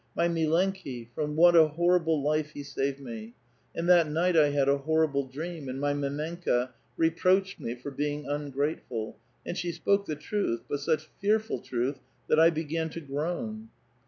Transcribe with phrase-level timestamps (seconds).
[0.15, 1.07] My milenki!
[1.13, 3.35] from what a horrible life he saved me!
[3.75, 8.23] and that night I had a horrible dream, and my mdmenka reproached me for being
[8.25, 12.99] ungrate ful; and* she spoke the truth, but such fearful truth that I began to
[12.99, 13.69] groan.